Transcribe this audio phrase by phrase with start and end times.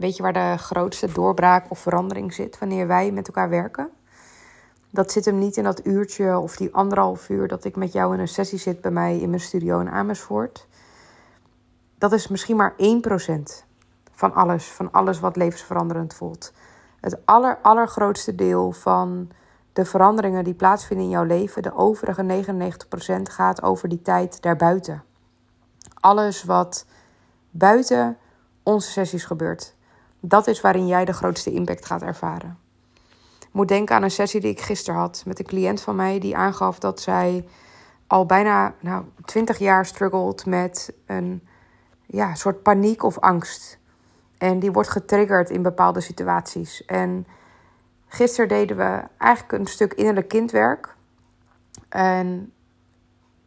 [0.00, 3.90] weet je waar de grootste doorbraak of verandering zit wanneer wij met elkaar werken?
[4.90, 8.14] Dat zit hem niet in dat uurtje of die anderhalf uur dat ik met jou
[8.14, 10.66] in een sessie zit bij mij in mijn studio in Amersfoort.
[11.98, 12.76] Dat is misschien maar 1%
[14.12, 16.52] van alles, van alles wat levensveranderend voelt.
[17.00, 19.30] Het aller, allergrootste deel van
[19.72, 22.44] de veranderingen die plaatsvinden in jouw leven, de overige
[23.18, 25.02] 99% gaat over die tijd daarbuiten.
[25.94, 26.86] Alles wat
[27.50, 28.16] buiten
[28.62, 29.78] onze sessies gebeurt.
[30.20, 32.58] Dat is waarin jij de grootste impact gaat ervaren.
[33.40, 36.18] Ik moet denken aan een sessie die ik gisteren had met een cliënt van mij
[36.18, 37.44] die aangaf dat zij
[38.06, 41.46] al bijna nou, 20 jaar struggelt met een
[42.06, 43.78] ja, soort paniek of angst.
[44.38, 46.84] En die wordt getriggerd in bepaalde situaties.
[46.84, 47.26] En
[48.06, 50.94] gisteren deden we eigenlijk een stuk innerlijk kindwerk.
[51.88, 52.52] En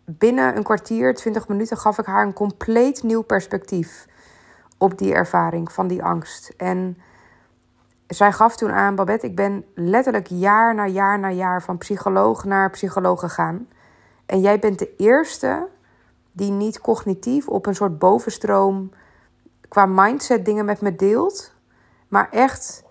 [0.05, 4.07] binnen een kwartier, 20 minuten, gaf ik haar een compleet nieuw perspectief
[4.83, 6.53] op die ervaring van die angst.
[6.57, 6.97] En
[8.07, 12.43] zij gaf toen aan, Babette, ik ben letterlijk jaar na jaar na jaar van psycholoog
[12.43, 13.67] naar psycholoog gegaan.
[14.25, 15.67] En jij bent de eerste
[16.31, 18.91] die niet cognitief op een soort bovenstroom
[19.67, 21.53] qua mindset dingen met me deelt,
[22.07, 22.83] maar echt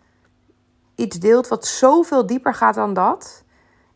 [0.94, 3.44] iets deelt wat zoveel dieper gaat dan dat.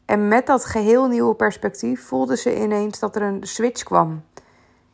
[0.04, 4.22] En met dat geheel nieuwe perspectief voelde ze ineens dat er een switch kwam.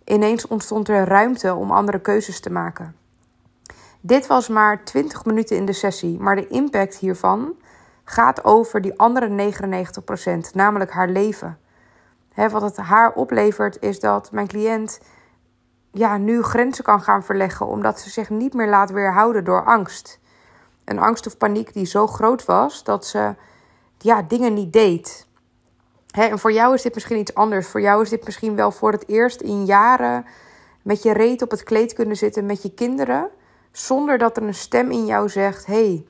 [0.05, 2.97] Ineens ontstond er ruimte om andere keuzes te maken.
[4.01, 7.55] Dit was maar 20 minuten in de sessie, maar de impact hiervan
[8.05, 9.53] gaat over die andere
[10.49, 11.59] 99%, namelijk haar leven.
[12.35, 15.01] wat het haar oplevert is dat mijn cliënt
[15.93, 20.21] ja, nu grenzen kan gaan verleggen, omdat ze zich niet meer laat weerhouden door angst.
[20.85, 23.35] Een angst of paniek die zo groot was dat ze
[23.99, 25.27] ja, dingen niet deed.
[26.13, 27.67] Hè, en voor jou is dit misschien iets anders.
[27.67, 30.25] Voor jou is dit misschien wel voor het eerst in jaren
[30.83, 33.31] met je reet op het kleed kunnen zitten met je kinderen.
[33.71, 36.07] Zonder dat er een stem in jou zegt: hey,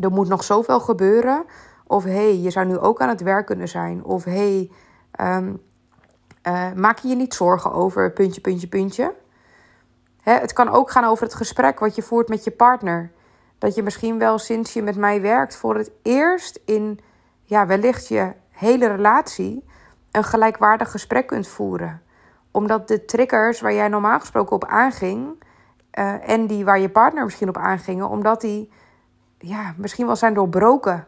[0.00, 1.44] er moet nog zoveel gebeuren.
[1.86, 4.04] Of hey, je zou nu ook aan het werk kunnen zijn.
[4.04, 4.70] Of hey,
[5.10, 5.54] ehm,
[6.48, 9.14] uh, maak je je niet zorgen over puntje, puntje, puntje.
[10.22, 13.12] Hè, het kan ook gaan over het gesprek wat je voert met je partner.
[13.58, 17.00] Dat je misschien wel sinds je met mij werkt voor het eerst in
[17.42, 19.64] ja, wellicht je hele relatie
[20.10, 22.02] een gelijkwaardig gesprek kunt voeren.
[22.50, 25.44] Omdat de triggers waar jij normaal gesproken op aanging
[25.98, 28.72] uh, en die waar je partner misschien op aangingen, omdat die
[29.38, 31.06] ja, misschien wel zijn doorbroken.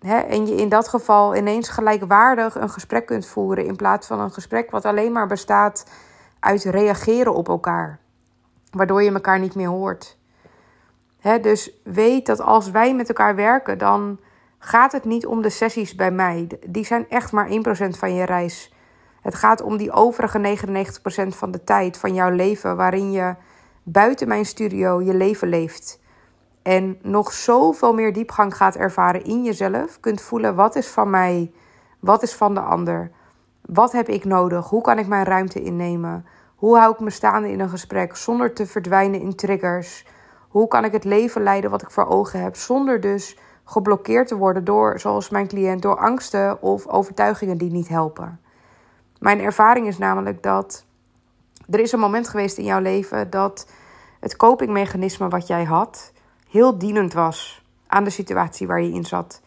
[0.00, 3.66] Hè, en je in dat geval ineens gelijkwaardig een gesprek kunt voeren.
[3.66, 5.90] In plaats van een gesprek wat alleen maar bestaat
[6.40, 7.98] uit reageren op elkaar.
[8.70, 10.18] Waardoor je elkaar niet meer hoort.
[11.40, 14.18] Dus weet dat als wij met elkaar werken, dan
[14.64, 16.48] gaat het niet om de sessies bij mij.
[16.66, 17.52] Die zijn echt maar 1%
[17.88, 18.74] van je reis.
[19.20, 20.56] Het gaat om die overige
[21.24, 23.34] 99% van de tijd van jouw leven waarin je
[23.82, 26.00] buiten mijn studio je leven leeft.
[26.62, 30.00] En nog zoveel meer diepgang gaat ervaren in jezelf.
[30.00, 31.52] Kunt voelen wat is van mij,
[32.00, 33.10] wat is van de ander.
[33.60, 34.68] Wat heb ik nodig?
[34.68, 36.26] Hoe kan ik mijn ruimte innemen?
[36.54, 40.06] Hoe hou ik me staande in een gesprek zonder te verdwijnen in triggers?
[40.48, 44.36] Hoe kan ik het leven leiden wat ik voor ogen heb zonder dus geblokkeerd te
[44.36, 48.40] worden door, zoals mijn cliënt, door angsten of overtuigingen die niet helpen?
[49.18, 50.84] Mijn ervaring is namelijk dat
[51.70, 53.66] er is een moment geweest in jouw leven dat
[54.20, 56.12] het copingmechanisme wat jij had,
[56.48, 59.42] heel dienend was aan de situatie waar je in zat.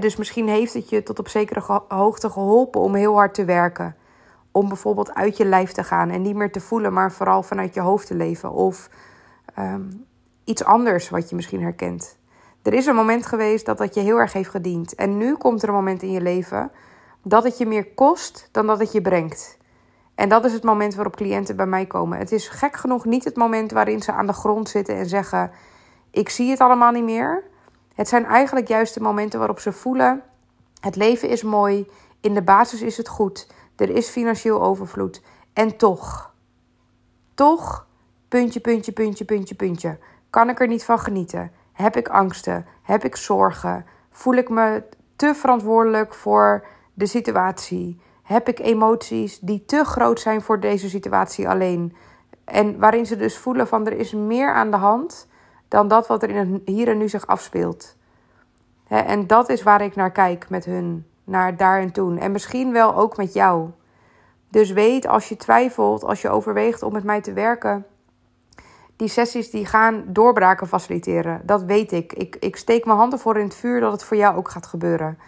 [0.00, 3.96] dus misschien heeft het je tot op zekere hoogte geholpen om heel hard te werken.
[4.50, 7.74] Om bijvoorbeeld uit je lijf te gaan en niet meer te voelen, maar vooral vanuit
[7.74, 8.52] je hoofd te leven.
[8.52, 8.90] Of
[9.54, 9.82] ehm,
[10.44, 12.18] iets anders wat je misschien herkent.
[12.64, 14.94] Er is een moment geweest dat dat je heel erg heeft gediend.
[14.94, 16.70] En nu komt er een moment in je leven
[17.22, 19.58] dat het je meer kost dan dat het je brengt.
[20.14, 22.18] En dat is het moment waarop cliënten bij mij komen.
[22.18, 25.50] Het is gek genoeg niet het moment waarin ze aan de grond zitten en zeggen:
[26.10, 27.44] ik zie het allemaal niet meer.
[27.94, 30.22] Het zijn eigenlijk juist de momenten waarop ze voelen:
[30.80, 35.22] het leven is mooi, in de basis is het goed, er is financieel overvloed.
[35.52, 36.34] En toch,
[37.34, 37.86] toch,
[38.28, 39.98] puntje, puntje, puntje, puntje, puntje,
[40.30, 41.52] kan ik er niet van genieten?
[41.74, 42.66] Heb ik angsten?
[42.82, 43.86] Heb ik zorgen?
[44.10, 44.82] Voel ik me
[45.16, 48.00] te verantwoordelijk voor de situatie?
[48.22, 51.96] Heb ik emoties die te groot zijn voor deze situatie alleen?
[52.44, 55.28] En waarin ze dus voelen van er is meer aan de hand
[55.68, 57.96] dan dat wat er in het hier en nu zich afspeelt.
[58.88, 62.18] en dat is waar ik naar kijk met hun, naar daar en toen.
[62.18, 63.70] En misschien wel ook met jou.
[64.48, 67.86] Dus weet als je twijfelt, als je overweegt om met mij te werken.
[68.96, 71.40] Die sessies die gaan doorbraken faciliteren.
[71.44, 72.12] Dat weet ik.
[72.12, 72.36] ik.
[72.40, 75.18] Ik steek mijn handen voor in het vuur dat het voor jou ook gaat gebeuren.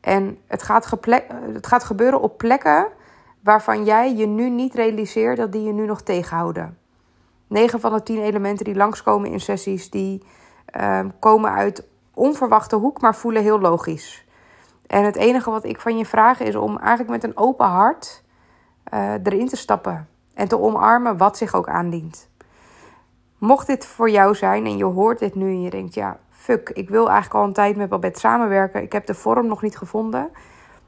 [0.00, 0.90] En het gaat,
[1.52, 2.86] het gaat gebeuren op plekken
[3.40, 6.78] waarvan jij je nu niet realiseert dat die je nu nog tegenhouden.
[7.46, 10.22] 9 van de 10 elementen die langskomen in sessies, die
[10.66, 14.26] ehm, komen uit onverwachte hoek, maar voelen heel logisch.
[14.86, 18.22] En het enige wat ik van je vraag is om eigenlijk met een open hart
[18.94, 22.29] uh, erin te stappen en te omarmen wat zich ook aandient.
[23.40, 26.70] Mocht dit voor jou zijn en je hoort dit nu en je denkt, ja, fuck,
[26.70, 29.76] ik wil eigenlijk al een tijd met Babette samenwerken, ik heb de vorm nog niet
[29.76, 30.30] gevonden.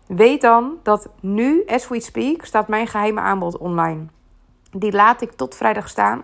[0.07, 4.07] Weet dan dat nu, as we speak, staat mijn geheime aanbod online.
[4.71, 6.23] Die laat ik tot vrijdag staan,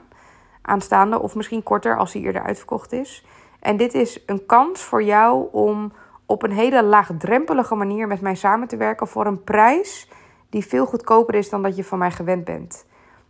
[0.63, 3.25] aanstaande, of misschien korter als die eerder uitverkocht is.
[3.61, 5.93] En dit is een kans voor jou om
[6.27, 10.09] op een hele laagdrempelige manier met mij samen te werken voor een prijs
[10.51, 12.87] die veel goedkoper is dan dat je van mij gewend bent.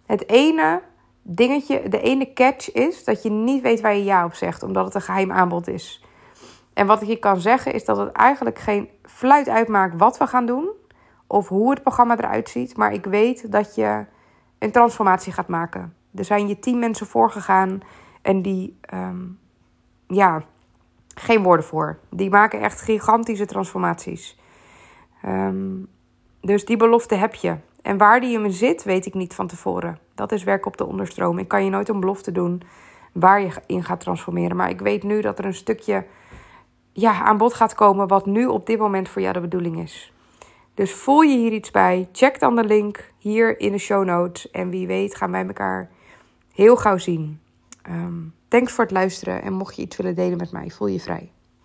[0.06, 0.82] Het ene
[1.30, 4.84] dingetje, de ene catch is dat je niet weet waar je ja op zegt, omdat
[4.84, 6.04] het een geheim aanbod is.
[6.72, 10.26] En wat ik je kan zeggen is dat het eigenlijk geen fluit uitmaakt wat we
[10.26, 10.70] gaan doen
[11.26, 14.04] of hoe het programma eruit ziet, maar ik weet dat je
[14.58, 15.94] een transformatie gaat maken.
[16.14, 17.80] Er zijn je tien mensen voorgegaan
[18.22, 19.24] en die, ehm,
[20.06, 20.42] ja,
[21.14, 21.98] geen woorden voor.
[22.10, 24.38] Die maken echt gigantische transformaties.
[25.22, 25.76] Ehm,
[26.40, 27.56] dus die belofte heb je.
[27.82, 29.98] En waar die in zit, weet ik niet van tevoren.
[30.18, 31.38] Dat is werk op de onderstroom.
[31.38, 32.62] Ik kan je nooit een belofte doen
[33.12, 34.56] waar je in gaat transformeren.
[34.56, 36.06] Maar ik weet nu dat er een stukje
[36.92, 40.12] ja, aan bod gaat komen wat nu op dit moment voor jou de bedoeling is.
[40.74, 42.08] Dus voel je hier iets bij?
[42.12, 44.50] Check dan de link hier in de show notes.
[44.50, 45.90] En wie weet gaan wij elkaar
[46.52, 47.40] heel gauw zien.
[47.90, 49.42] Um, thanks voor het luisteren.
[49.42, 51.32] En mocht je iets willen delen met mij, voel je vrij.